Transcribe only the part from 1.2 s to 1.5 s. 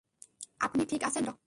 Doctor?